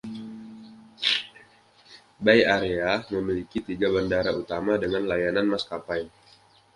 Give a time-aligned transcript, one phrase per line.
[2.17, 6.01] Bay Area memiliki tiga bandara utama dengan layanan maskapai.